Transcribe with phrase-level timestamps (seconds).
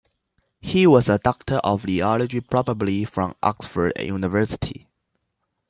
[0.61, 4.87] He was a Doctor of Theology, probably from Oxford University.